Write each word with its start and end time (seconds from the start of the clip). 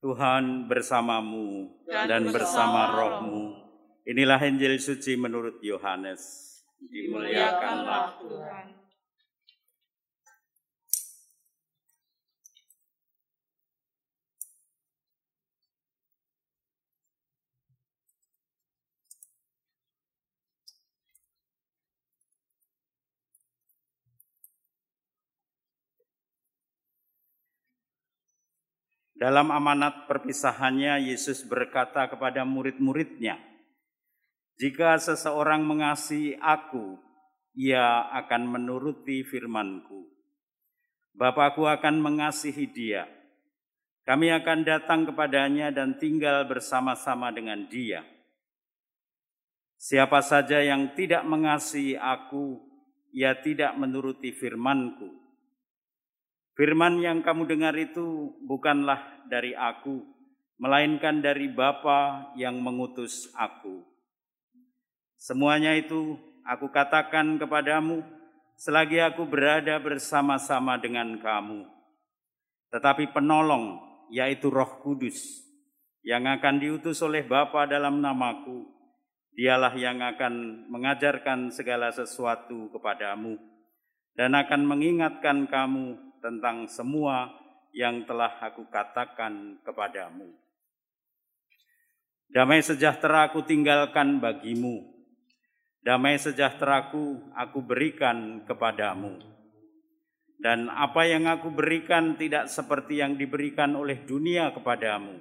Tuhan 0.00 0.64
bersamamu 0.64 1.68
Dan 1.84 2.08
dan 2.08 2.22
bersama 2.32 2.32
bersama 2.32 2.82
rohmu. 2.96 3.52
Inilah 4.08 4.40
Injil 4.48 4.80
suci 4.80 5.12
menurut 5.20 5.60
Yohanes. 5.60 6.48
Dimuliakanlah 6.80 6.88
Dimuliakanlah 6.88 8.04
Tuhan. 8.16 8.79
Dalam 29.20 29.52
amanat 29.52 30.08
perpisahannya, 30.08 31.12
Yesus 31.12 31.44
berkata 31.44 32.08
kepada 32.08 32.40
murid-muridnya, 32.48 33.36
"Jika 34.56 34.96
seseorang 34.96 35.60
mengasihi 35.60 36.40
Aku, 36.40 36.96
ia 37.52 38.08
akan 38.16 38.48
menuruti 38.48 39.20
firman-Ku. 39.20 40.08
Bapakku 41.12 41.68
akan 41.68 42.00
mengasihi 42.00 42.64
dia. 42.72 43.04
Kami 44.08 44.32
akan 44.32 44.64
datang 44.64 45.04
kepadanya 45.04 45.68
dan 45.68 46.00
tinggal 46.00 46.48
bersama-sama 46.48 47.28
dengan 47.28 47.68
dia. 47.68 48.00
Siapa 49.76 50.24
saja 50.24 50.64
yang 50.64 50.96
tidak 50.96 51.28
mengasihi 51.28 52.00
Aku, 52.00 52.56
ia 53.12 53.36
tidak 53.36 53.76
menuruti 53.76 54.32
firman-Ku." 54.32 55.19
Firman 56.60 57.00
yang 57.00 57.24
kamu 57.24 57.48
dengar 57.48 57.72
itu 57.72 58.36
bukanlah 58.44 59.00
dari 59.24 59.56
aku, 59.56 60.04
melainkan 60.60 61.24
dari 61.24 61.48
Bapa 61.48 62.36
yang 62.36 62.60
mengutus 62.60 63.32
aku. 63.32 63.80
Semuanya 65.16 65.72
itu 65.72 66.20
aku 66.44 66.68
katakan 66.68 67.40
kepadamu 67.40 68.04
selagi 68.60 69.00
aku 69.00 69.24
berada 69.24 69.80
bersama-sama 69.80 70.76
dengan 70.76 71.16
kamu. 71.16 71.64
Tetapi 72.76 73.08
penolong, 73.08 73.80
yaitu 74.12 74.52
roh 74.52 74.84
kudus, 74.84 75.40
yang 76.04 76.28
akan 76.28 76.60
diutus 76.60 77.00
oleh 77.00 77.24
Bapa 77.24 77.64
dalam 77.64 78.04
namaku, 78.04 78.68
dialah 79.32 79.72
yang 79.80 80.04
akan 80.04 80.68
mengajarkan 80.68 81.56
segala 81.56 81.88
sesuatu 81.88 82.68
kepadamu 82.68 83.40
dan 84.12 84.36
akan 84.36 84.68
mengingatkan 84.68 85.48
kamu 85.48 86.09
tentang 86.20 86.68
semua 86.68 87.32
yang 87.72 88.04
telah 88.04 88.38
aku 88.44 88.68
katakan 88.68 89.58
kepadamu. 89.64 90.28
Damai 92.30 92.62
sejahtera 92.62 93.26
aku 93.26 93.42
tinggalkan 93.42 94.22
bagimu. 94.22 94.86
Damai 95.82 96.20
sejahteraku 96.20 97.34
aku 97.34 97.58
berikan 97.64 98.46
kepadamu. 98.46 99.18
Dan 100.40 100.72
apa 100.72 101.04
yang 101.04 101.26
aku 101.28 101.52
berikan 101.52 102.16
tidak 102.16 102.48
seperti 102.48 103.02
yang 103.02 103.18
diberikan 103.18 103.76
oleh 103.76 103.98
dunia 104.06 104.54
kepadamu. 104.54 105.20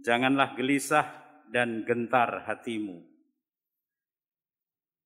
Janganlah 0.00 0.54
gelisah 0.56 1.04
dan 1.50 1.84
gentar 1.84 2.44
hatimu. 2.48 3.02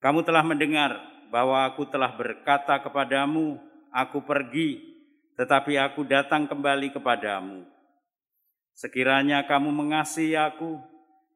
Kamu 0.01 0.21
telah 0.25 0.45
mendengar 0.45 1.01
bahwa 1.31 1.65
aku 1.65 1.87
telah 1.87 2.11
berkata 2.13 2.81
kepadamu, 2.83 3.57
aku 3.95 4.23
pergi, 4.23 4.81
tetapi 5.39 5.79
aku 5.79 6.07
datang 6.07 6.47
kembali 6.47 6.91
kepadamu. 6.95 7.67
Sekiranya 8.75 9.45
kamu 9.45 9.71
mengasihi 9.71 10.39
aku, 10.39 10.81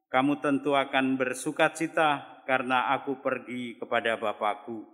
kamu 0.09 0.41
tentu 0.41 0.73
akan 0.73 1.19
bersuka 1.19 1.69
cita 1.69 2.41
karena 2.47 2.95
aku 2.95 3.19
pergi 3.21 3.77
kepada 3.77 4.17
Bapakku. 4.17 4.87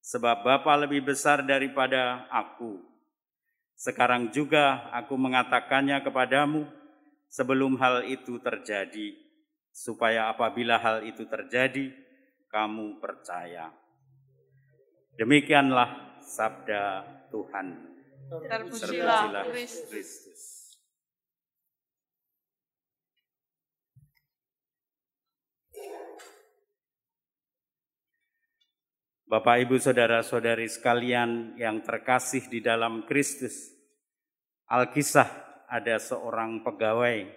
Sebab 0.00 0.42
Bapa 0.42 0.72
lebih 0.80 1.12
besar 1.12 1.44
daripada 1.44 2.24
aku. 2.32 2.80
Sekarang 3.76 4.32
juga 4.32 4.88
aku 4.92 5.16
mengatakannya 5.16 6.00
kepadamu 6.00 6.64
sebelum 7.28 7.76
hal 7.78 8.08
itu 8.08 8.40
terjadi, 8.40 9.14
supaya 9.70 10.32
apabila 10.32 10.80
hal 10.80 11.04
itu 11.04 11.24
terjadi, 11.28 11.92
kamu 12.50 12.98
percaya. 12.98 13.70
Demikianlah 15.14 16.09
sabda 16.30 17.02
Tuhan. 17.34 17.90
Terpujilah 18.30 19.42
Kristus. 19.50 20.70
Bapak, 29.30 29.62
Ibu, 29.62 29.78
Saudara-saudari 29.78 30.66
sekalian 30.66 31.54
yang 31.54 31.86
terkasih 31.86 32.50
di 32.50 32.58
dalam 32.58 33.06
Kristus. 33.06 33.70
Alkisah 34.66 35.30
ada 35.70 36.02
seorang 36.02 36.66
pegawai 36.66 37.30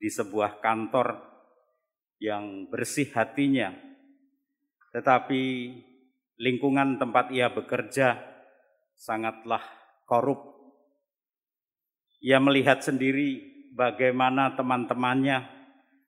di 0.00 0.08
sebuah 0.08 0.64
kantor 0.64 1.20
yang 2.16 2.72
bersih 2.72 3.12
hatinya, 3.12 3.68
tetapi 4.96 5.44
lingkungan 6.36 7.00
tempat 7.00 7.32
ia 7.32 7.48
bekerja 7.52 8.20
sangatlah 8.96 9.60
korup. 10.04 10.56
Ia 12.20 12.40
melihat 12.40 12.80
sendiri 12.80 13.44
bagaimana 13.76 14.56
teman-temannya, 14.56 15.44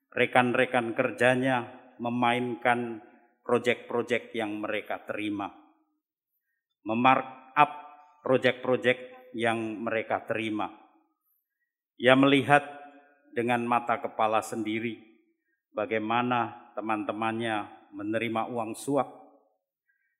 rekan-rekan 0.09 0.97
kerjanya 0.97 1.69
memainkan 2.01 3.01
proyek-proyek 3.45 4.33
yang 4.33 4.57
mereka 4.57 5.01
terima. 5.05 5.53
Memarkup 6.85 7.71
proyek-proyek 8.25 9.31
yang 9.37 9.85
mereka 9.85 10.25
terima. 10.25 10.69
Ia 11.99 12.17
melihat 12.17 12.65
dengan 13.29 13.61
mata 13.67 14.01
kepala 14.01 14.41
sendiri 14.41 14.97
bagaimana 15.69 16.71
teman-temannya 16.73 17.69
menerima 17.93 18.49
uang 18.49 18.73
suap 18.73 19.18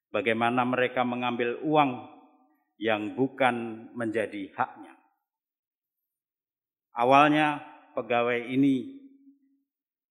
bagaimana 0.10 0.66
mereka 0.66 1.06
mengambil 1.06 1.58
uang 1.66 2.10
yang 2.80 3.14
bukan 3.14 3.90
menjadi 3.94 4.50
haknya. 4.56 4.96
Awalnya 6.96 7.64
pegawai 7.96 8.50
ini 8.50 9.00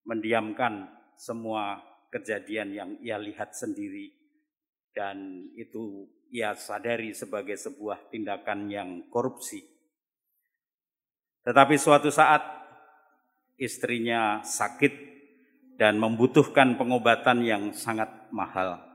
mendiamkan 0.08 0.88
semua 1.18 1.82
kejadian 2.08 2.68
yang 2.72 2.90
ia 3.04 3.20
lihat 3.20 3.52
sendiri 3.52 4.14
dan 4.96 5.48
itu 5.56 6.08
ia 6.32 6.56
sadari 6.56 7.12
sebagai 7.12 7.56
sebuah 7.56 8.08
tindakan 8.08 8.68
yang 8.68 8.90
korupsi. 9.12 9.64
Tetapi 11.44 11.76
suatu 11.80 12.12
saat 12.12 12.44
istrinya 13.56 14.44
sakit 14.44 14.92
dan 15.80 15.96
membutuhkan 15.96 16.76
pengobatan 16.76 17.44
yang 17.44 17.72
sangat 17.72 18.08
mahal 18.28 18.88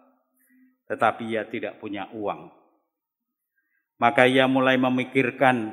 tetapi 0.87 1.31
ia 1.31 1.47
tidak 1.47 1.79
punya 1.79 2.11
uang. 2.11 2.51
Maka 4.01 4.27
ia 4.27 4.49
mulai 4.51 4.75
memikirkan 4.75 5.71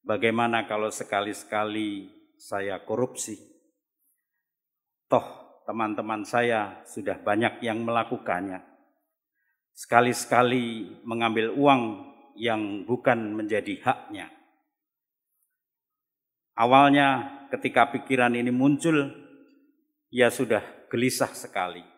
bagaimana 0.00 0.64
kalau 0.64 0.88
sekali-sekali 0.88 2.08
saya 2.40 2.80
korupsi. 2.80 3.36
Toh 5.10 5.60
teman-teman 5.68 6.24
saya 6.24 6.84
sudah 6.88 7.20
banyak 7.20 7.60
yang 7.60 7.84
melakukannya. 7.84 8.64
Sekali-sekali 9.74 10.96
mengambil 11.04 11.52
uang 11.52 11.82
yang 12.38 12.86
bukan 12.86 13.34
menjadi 13.34 13.82
haknya. 13.82 14.30
Awalnya 16.54 17.08
ketika 17.50 17.90
pikiran 17.90 18.38
ini 18.38 18.54
muncul, 18.54 19.10
ia 20.14 20.30
sudah 20.30 20.62
gelisah 20.86 21.34
sekali 21.34 21.93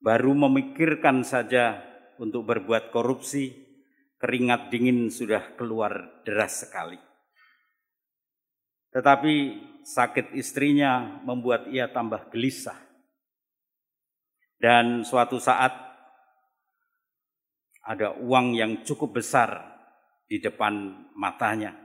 baru 0.00 0.32
memikirkan 0.36 1.24
saja 1.24 1.80
untuk 2.16 2.48
berbuat 2.48 2.92
korupsi, 2.92 3.52
keringat 4.16 4.72
dingin 4.72 5.12
sudah 5.12 5.56
keluar 5.56 6.22
deras 6.24 6.64
sekali. 6.64 6.98
Tetapi 8.92 9.34
sakit 9.84 10.32
istrinya 10.32 11.20
membuat 11.20 11.68
ia 11.68 11.92
tambah 11.92 12.32
gelisah. 12.32 12.80
Dan 14.56 15.04
suatu 15.04 15.36
saat 15.36 15.76
ada 17.86 18.16
uang 18.18 18.56
yang 18.56 18.72
cukup 18.82 19.20
besar 19.20 19.62
di 20.26 20.42
depan 20.42 21.06
matanya. 21.14 21.76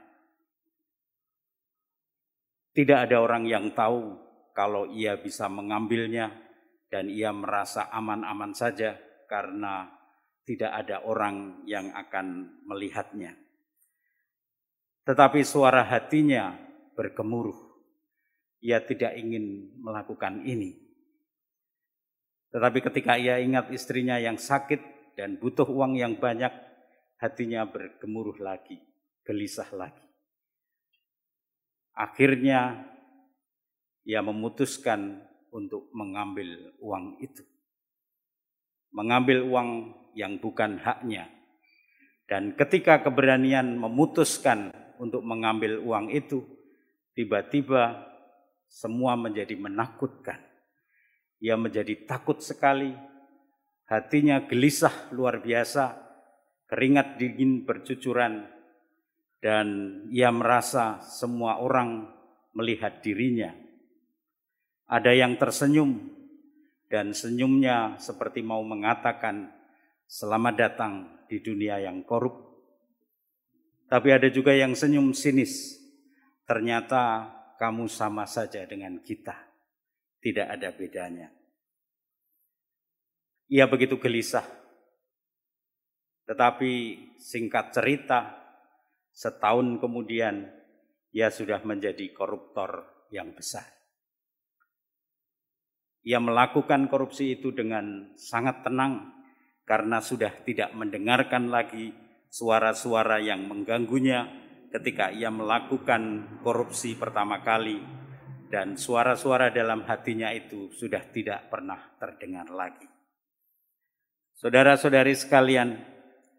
Tidak 2.72 2.96
ada 2.96 3.20
orang 3.20 3.44
yang 3.46 3.76
tahu 3.76 4.16
kalau 4.56 4.88
ia 4.88 5.20
bisa 5.20 5.52
mengambilnya 5.52 6.32
dan 6.92 7.08
ia 7.08 7.32
merasa 7.32 7.88
aman-aman 7.88 8.52
saja 8.52 9.00
karena 9.32 9.88
tidak 10.44 10.76
ada 10.76 11.08
orang 11.08 11.64
yang 11.64 11.96
akan 11.96 12.60
melihatnya. 12.68 13.40
Tetapi 15.08 15.40
suara 15.48 15.88
hatinya 15.88 16.52
bergemuruh. 17.00 17.72
Ia 18.62 18.84
tidak 18.84 19.18
ingin 19.18 19.74
melakukan 19.80 20.46
ini. 20.46 20.78
Tetapi 22.52 22.84
ketika 22.84 23.16
ia 23.16 23.40
ingat 23.40 23.72
istrinya 23.72 24.20
yang 24.20 24.36
sakit 24.36 25.16
dan 25.16 25.40
butuh 25.40 25.66
uang 25.66 25.98
yang 25.98 26.20
banyak, 26.20 26.52
hatinya 27.18 27.66
bergemuruh 27.66 28.38
lagi, 28.44 28.78
gelisah 29.24 29.72
lagi. 29.74 30.06
Akhirnya 31.96 32.86
ia 34.04 34.22
memutuskan 34.22 35.31
untuk 35.52 35.92
mengambil 35.92 36.76
uang 36.80 37.20
itu. 37.20 37.44
Mengambil 38.92 39.48
uang 39.48 39.70
yang 40.16 40.40
bukan 40.40 40.80
haknya. 40.80 41.28
Dan 42.28 42.56
ketika 42.56 43.04
keberanian 43.04 43.76
memutuskan 43.76 44.72
untuk 45.00 45.24
mengambil 45.24 45.80
uang 45.84 46.12
itu, 46.12 46.44
tiba-tiba 47.16 48.08
semua 48.72 49.20
menjadi 49.20 49.56
menakutkan. 49.60 50.40
Ia 51.44 51.60
menjadi 51.60 52.08
takut 52.08 52.40
sekali, 52.40 52.96
hatinya 53.92 54.48
gelisah 54.48 55.12
luar 55.12 55.44
biasa, 55.44 56.00
keringat 56.72 57.20
dingin 57.20 57.68
bercucuran, 57.68 58.48
dan 59.44 59.68
ia 60.14 60.32
merasa 60.32 61.04
semua 61.04 61.60
orang 61.60 62.08
melihat 62.56 63.04
dirinya. 63.04 63.52
Ada 64.92 65.16
yang 65.16 65.40
tersenyum, 65.40 66.12
dan 66.92 67.16
senyumnya 67.16 67.96
seperti 67.96 68.44
mau 68.44 68.60
mengatakan, 68.60 69.48
"Selamat 70.04 70.60
datang 70.60 71.24
di 71.32 71.40
dunia 71.40 71.80
yang 71.80 72.04
korup." 72.04 72.52
Tapi 73.88 74.12
ada 74.12 74.28
juga 74.28 74.52
yang 74.52 74.76
senyum 74.76 75.16
sinis, 75.16 75.80
ternyata 76.44 77.32
kamu 77.56 77.88
sama 77.88 78.28
saja 78.28 78.68
dengan 78.68 79.00
kita. 79.00 79.48
Tidak 80.20 80.48
ada 80.48 80.76
bedanya. 80.76 81.32
Ia 83.48 83.72
begitu 83.72 83.96
gelisah. 83.96 84.44
Tetapi 86.28 86.72
singkat 87.16 87.72
cerita, 87.72 88.20
setahun 89.16 89.80
kemudian 89.80 90.52
ia 91.16 91.32
sudah 91.32 91.64
menjadi 91.64 92.12
koruptor 92.12 92.88
yang 93.12 93.32
besar. 93.36 93.81
Ia 96.02 96.18
melakukan 96.18 96.90
korupsi 96.90 97.38
itu 97.38 97.54
dengan 97.54 98.10
sangat 98.18 98.66
tenang 98.66 99.22
karena 99.70 100.02
sudah 100.02 100.34
tidak 100.42 100.74
mendengarkan 100.74 101.54
lagi 101.54 101.94
suara-suara 102.32 103.22
yang 103.22 103.46
mengganggunya 103.46 104.26
ketika 104.72 105.12
ia 105.12 105.30
melakukan 105.30 106.26
korupsi 106.42 106.96
pertama 106.96 107.44
kali 107.44 107.84
dan 108.48 108.80
suara-suara 108.80 109.52
dalam 109.52 109.84
hatinya 109.88 110.32
itu 110.32 110.72
sudah 110.74 111.06
tidak 111.12 111.52
pernah 111.52 111.80
terdengar 112.00 112.50
lagi. 112.52 112.88
Saudara-saudari 114.36 115.14
sekalian, 115.14 115.78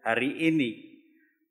hari 0.03 0.49
ini 0.49 0.93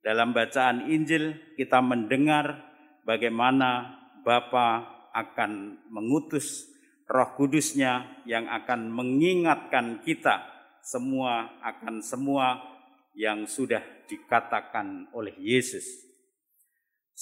dalam 0.04 0.34
bacaan 0.34 0.90
Injil 0.90 1.56
kita 1.56 1.80
mendengar 1.80 2.60
bagaimana 3.06 3.98
Bapa 4.22 4.86
akan 5.16 5.82
mengutus 5.90 6.71
Roh 7.08 7.30
Kudusnya 7.34 8.22
yang 8.28 8.46
akan 8.50 8.90
mengingatkan 8.90 10.02
kita 10.04 10.42
semua 10.82 11.58
akan 11.62 12.02
semua 12.02 12.58
yang 13.14 13.46
sudah 13.46 13.82
dikatakan 14.08 15.12
oleh 15.14 15.34
Yesus 15.38 16.12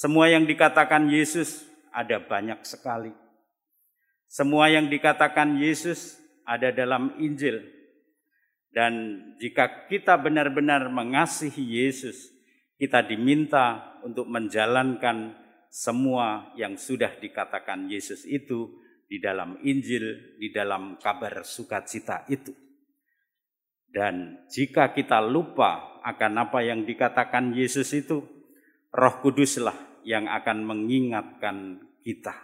semua 0.01 0.31
yang 0.31 0.47
dikatakan 0.47 1.11
Yesus 1.11 1.67
ada 1.91 2.23
banyak 2.23 2.63
sekali. 2.63 3.13
Semua 4.31 4.71
yang 4.71 4.87
dikatakan 4.87 5.59
Yesus 5.59 6.17
ada 6.47 6.71
dalam 6.71 7.19
Injil. 7.19 7.61
Dan 8.71 9.19
jika 9.43 9.91
kita 9.91 10.15
benar-benar 10.15 10.87
mengasihi 10.87 11.85
Yesus, 11.85 12.31
kita 12.79 13.03
diminta 13.03 13.99
untuk 14.07 14.31
menjalankan 14.31 15.35
semua 15.69 16.55
yang 16.55 16.79
sudah 16.79 17.19
dikatakan 17.21 17.91
Yesus 17.91 18.23
itu 18.25 18.71
di 19.11 19.19
dalam 19.19 19.59
Injil, 19.67 20.39
di 20.39 20.55
dalam 20.55 20.95
kabar 21.03 21.43
sukacita 21.43 22.31
itu. 22.31 22.55
Dan 23.91 24.47
jika 24.47 24.95
kita 24.95 25.19
lupa 25.19 25.99
akan 26.07 26.47
apa 26.47 26.63
yang 26.63 26.87
dikatakan 26.87 27.51
Yesus 27.51 27.91
itu, 27.91 28.23
Roh 28.95 29.19
Kuduslah 29.19 30.07
yang 30.07 30.31
akan 30.31 30.63
mengingatkan 30.63 31.83
kita. 32.07 32.39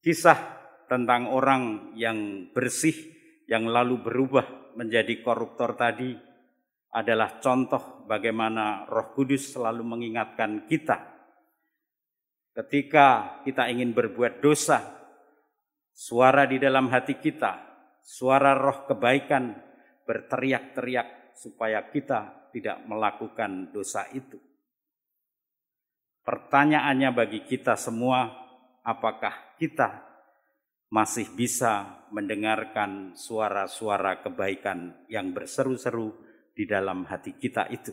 Kisah 0.00 0.40
tentang 0.88 1.28
orang 1.28 1.92
yang 1.92 2.48
bersih 2.48 2.96
yang 3.44 3.68
lalu 3.68 4.00
berubah 4.00 4.72
menjadi 4.72 5.20
koruptor 5.20 5.76
tadi 5.76 6.16
adalah 6.96 7.44
contoh 7.44 8.08
bagaimana 8.08 8.88
Roh 8.88 9.12
Kudus 9.12 9.52
selalu 9.52 9.84
mengingatkan 9.84 10.64
kita 10.64 11.13
ketika 12.54 13.40
kita 13.42 13.66
ingin 13.66 13.90
berbuat 13.90 14.38
dosa, 14.38 14.80
suara 15.90 16.46
di 16.46 16.62
dalam 16.62 16.86
hati 16.88 17.18
kita, 17.18 17.58
suara 18.00 18.54
roh 18.54 18.86
kebaikan 18.86 19.58
berteriak-teriak 20.06 21.34
supaya 21.34 21.82
kita 21.90 22.50
tidak 22.54 22.78
melakukan 22.86 23.74
dosa 23.74 24.06
itu. 24.14 24.38
Pertanyaannya 26.24 27.10
bagi 27.10 27.40
kita 27.44 27.74
semua, 27.76 28.30
apakah 28.86 29.58
kita 29.58 30.14
masih 30.88 31.26
bisa 31.34 32.06
mendengarkan 32.14 33.18
suara-suara 33.18 34.22
kebaikan 34.22 35.04
yang 35.10 35.34
berseru-seru 35.34 36.14
di 36.54 36.64
dalam 36.64 37.02
hati 37.10 37.34
kita 37.34 37.66
itu? 37.68 37.90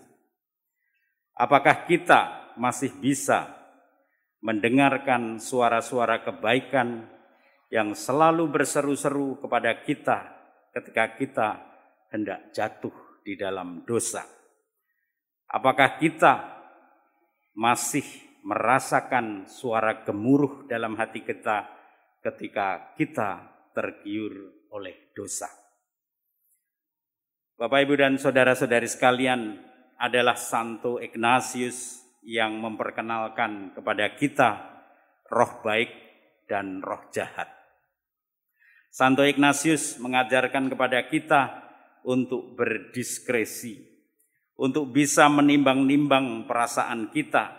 Apakah 1.33 1.89
kita 1.89 2.53
masih 2.61 2.93
bisa 3.01 3.60
mendengarkan 4.41 5.37
suara-suara 5.37 6.25
kebaikan 6.25 7.07
yang 7.71 7.93
selalu 7.95 8.51
berseru-seru 8.51 9.39
kepada 9.39 9.85
kita 9.85 10.19
ketika 10.75 11.03
kita 11.15 11.49
hendak 12.09 12.51
jatuh 12.51 12.93
di 13.23 13.37
dalam 13.37 13.85
dosa? 13.87 14.25
Apakah 15.47 16.01
kita 16.01 16.61
masih 17.55 18.05
merasakan 18.41 19.45
suara 19.45 20.01
gemuruh 20.01 20.65
dalam 20.65 20.97
hati 20.97 21.21
kita 21.21 21.69
ketika 22.21 22.93
kita 22.97 23.45
tergiur 23.73 24.33
oleh 24.73 25.13
dosa. 25.13 25.49
Bapak, 27.57 27.85
Ibu, 27.85 27.93
dan 27.93 28.17
saudara-saudari 28.17 28.89
sekalian, 28.89 29.61
adalah 30.01 30.33
Santo 30.33 30.97
Ignatius 30.97 32.00
yang 32.21 32.57
memperkenalkan 32.61 33.73
kepada 33.73 34.13
kita 34.17 34.49
roh 35.29 35.61
baik 35.65 35.89
dan 36.45 36.81
roh 36.85 37.01
jahat. 37.09 37.49
Santo 38.91 39.23
Ignatius 39.23 39.97
mengajarkan 39.97 40.69
kepada 40.69 41.07
kita 41.07 41.41
untuk 42.03 42.53
berdiskresi 42.59 43.91
untuk 44.61 44.93
bisa 44.93 45.25
menimbang-nimbang 45.25 46.45
perasaan 46.45 47.09
kita, 47.09 47.49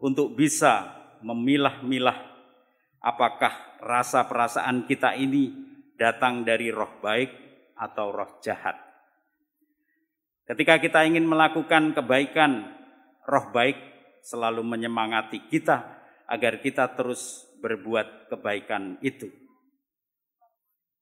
untuk 0.00 0.32
bisa 0.32 0.96
memilah-milah 1.20 2.16
apakah 3.04 3.76
rasa 3.84 4.24
perasaan 4.24 4.88
kita 4.88 5.12
ini 5.12 5.52
datang 6.00 6.48
dari 6.48 6.72
roh 6.72 7.04
baik 7.04 7.30
atau 7.76 8.08
roh 8.08 8.40
jahat. 8.40 8.80
Ketika 10.48 10.80
kita 10.80 11.04
ingin 11.04 11.28
melakukan 11.28 11.92
kebaikan, 11.92 12.64
roh 13.28 13.52
baik 13.52 13.76
selalu 14.28 14.60
menyemangati 14.60 15.48
kita 15.48 16.04
agar 16.28 16.60
kita 16.60 16.92
terus 16.92 17.48
berbuat 17.64 18.28
kebaikan 18.28 19.00
itu. 19.00 19.32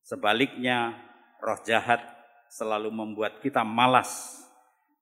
Sebaliknya, 0.06 0.94
roh 1.42 1.58
jahat 1.66 2.06
selalu 2.46 2.94
membuat 2.94 3.42
kita 3.42 3.66
malas 3.66 4.36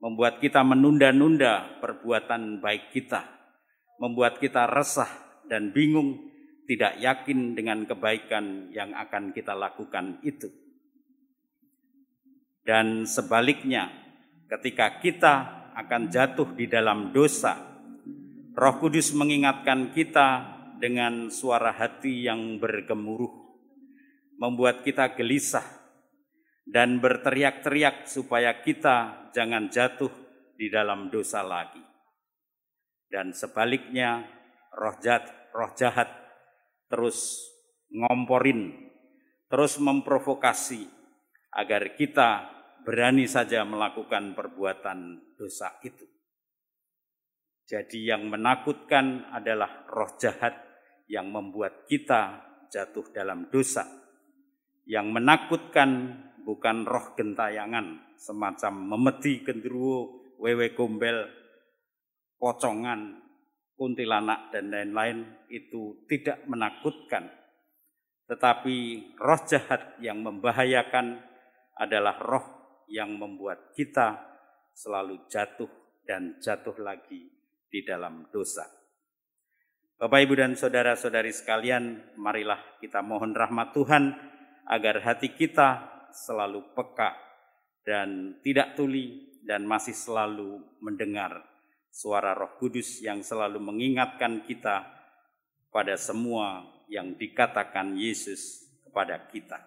membuat 0.04 0.36
kita 0.36 0.60
menunda-nunda 0.60 1.80
perbuatan 1.80 2.60
baik 2.60 2.92
kita, 2.92 3.24
membuat 3.96 4.36
kita 4.36 4.68
resah 4.68 5.08
dan 5.48 5.72
bingung, 5.72 6.28
tidak 6.68 7.00
yakin 7.00 7.56
dengan 7.56 7.88
kebaikan 7.88 8.68
yang 8.68 8.92
akan 8.92 9.32
kita 9.32 9.56
lakukan 9.56 10.20
itu. 10.20 10.52
Dan 12.60 13.08
sebaliknya, 13.08 13.88
ketika 14.44 15.00
kita 15.00 15.34
akan 15.72 16.12
jatuh 16.12 16.52
di 16.52 16.68
dalam 16.68 17.08
dosa, 17.08 17.73
Roh 18.54 18.78
Kudus 18.78 19.10
mengingatkan 19.10 19.90
kita 19.90 20.46
dengan 20.78 21.26
suara 21.26 21.74
hati 21.74 22.22
yang 22.22 22.62
bergemuruh, 22.62 23.34
membuat 24.38 24.86
kita 24.86 25.10
gelisah 25.18 25.66
dan 26.62 27.02
berteriak-teriak 27.02 28.06
supaya 28.06 28.62
kita 28.62 29.26
jangan 29.34 29.66
jatuh 29.74 30.10
di 30.54 30.70
dalam 30.70 31.10
dosa 31.10 31.42
lagi. 31.42 31.82
Dan 33.10 33.34
sebaliknya, 33.34 34.22
roh 34.70 35.02
jahat, 35.02 35.50
roh 35.50 35.74
jahat 35.74 36.14
terus 36.86 37.42
ngomporin, 37.90 38.70
terus 39.50 39.82
memprovokasi 39.82 40.86
agar 41.58 41.98
kita 41.98 42.54
berani 42.86 43.26
saja 43.26 43.66
melakukan 43.66 44.30
perbuatan 44.38 45.34
dosa 45.34 45.74
itu. 45.82 46.13
Jadi 47.64 48.12
yang 48.12 48.28
menakutkan 48.28 49.32
adalah 49.32 49.88
roh 49.88 50.12
jahat 50.20 50.52
yang 51.08 51.32
membuat 51.32 51.88
kita 51.88 52.44
jatuh 52.68 53.08
dalam 53.08 53.48
dosa. 53.48 53.88
Yang 54.84 55.06
menakutkan 55.16 55.90
bukan 56.44 56.84
roh 56.84 57.16
gentayangan 57.16 58.16
semacam 58.20 58.72
memedi 58.92 59.40
genderuwo, 59.40 60.28
wewe 60.36 60.76
gombel, 60.76 61.24
pocongan, 62.36 63.24
kuntilanak 63.80 64.52
dan 64.52 64.68
lain-lain 64.68 65.48
itu 65.48 66.04
tidak 66.04 66.44
menakutkan. 66.44 67.32
Tetapi 68.28 68.76
roh 69.16 69.40
jahat 69.48 69.96
yang 70.04 70.20
membahayakan 70.20 71.16
adalah 71.80 72.20
roh 72.20 72.46
yang 72.92 73.16
membuat 73.16 73.72
kita 73.72 74.20
selalu 74.76 75.24
jatuh 75.32 75.68
dan 76.04 76.36
jatuh 76.44 76.76
lagi 76.76 77.33
di 77.74 77.82
dalam 77.82 78.30
dosa. 78.30 78.62
Bapak, 79.98 80.22
Ibu, 80.22 80.38
dan 80.38 80.54
saudara-saudari 80.54 81.34
sekalian, 81.34 82.14
marilah 82.14 82.62
kita 82.78 83.02
mohon 83.02 83.34
rahmat 83.34 83.74
Tuhan 83.74 84.14
agar 84.70 85.02
hati 85.02 85.34
kita 85.34 85.90
selalu 86.14 86.70
peka 86.70 87.18
dan 87.82 88.38
tidak 88.46 88.78
tuli 88.78 89.34
dan 89.42 89.66
masih 89.66 89.90
selalu 89.90 90.62
mendengar 90.78 91.42
suara 91.90 92.30
Roh 92.38 92.54
Kudus 92.62 93.02
yang 93.02 93.26
selalu 93.26 93.58
mengingatkan 93.58 94.46
kita 94.46 94.86
pada 95.74 95.98
semua 95.98 96.62
yang 96.86 97.18
dikatakan 97.18 97.98
Yesus 97.98 98.70
kepada 98.86 99.18
kita. 99.34 99.58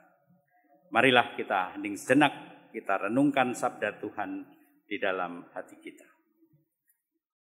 Marilah 0.95 1.35
kita 1.35 1.75
hening 1.75 1.99
sejenak, 1.99 2.31
kita 2.71 3.11
renungkan 3.11 3.51
sabda 3.51 3.99
Tuhan 3.99 4.47
di 4.87 4.95
dalam 4.95 5.43
hati 5.51 5.75
kita. 5.83 6.16